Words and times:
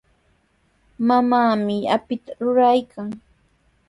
Mamaami 1.07 1.77
apita 1.95 2.31
ruraykan. 2.43 3.09